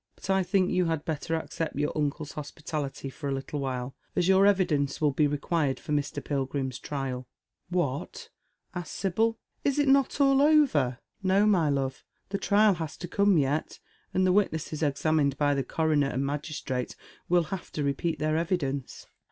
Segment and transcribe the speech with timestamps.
[0.15, 4.27] But I think you had better accept your uncle's hospitality for a little while, as
[4.27, 6.25] your evidence will ba required for Mr.
[6.25, 7.27] Pilgrim's trial.""
[7.69, 8.29] What?"
[8.73, 10.97] asks Sibyl," is it not all over?""
[11.31, 13.77] No, my love, the trial has to come yet,
[14.11, 16.95] and the witnesses examined by the coroner and magistrate
[17.29, 19.05] will have to repeat theii evidence